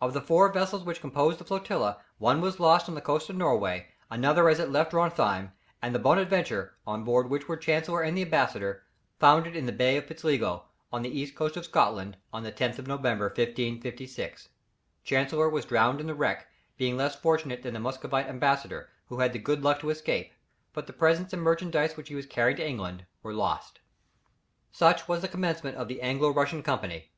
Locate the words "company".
26.62-27.10